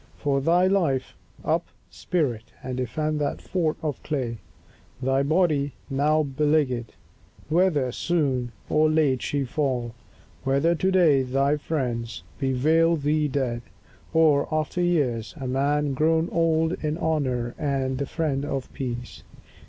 [0.17, 1.15] For thy life,
[1.45, 4.39] Up, spirit, and defend that fort of clay,
[4.99, 6.93] Thy body, now beleaguered;
[7.49, 9.93] whether soon Or late she fall;
[10.43, 13.61] whether to day thy friends Bewail thee dead,
[14.11, 19.21] or, after years, a man Grown old in honour and the friend of peace.